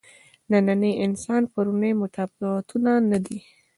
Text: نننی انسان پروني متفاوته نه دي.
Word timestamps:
نننی 0.51 0.91
انسان 1.05 1.41
پروني 1.53 1.91
متفاوته 2.01 2.75
نه 3.11 3.17
دي. 3.25 3.39